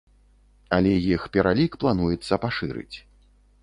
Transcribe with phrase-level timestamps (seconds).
[0.77, 2.97] Але іх пералік плануецца пашырыць.